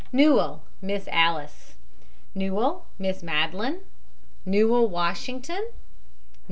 [0.11, 1.75] NEWELL, MISS ALICE.
[2.33, 3.81] NEWELL, MISS MADELINE.
[4.47, 5.63] NEWELL, WASHINGTON.